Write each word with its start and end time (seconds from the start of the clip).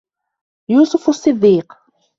يوسف 0.69 1.09
الصديق 1.09 1.73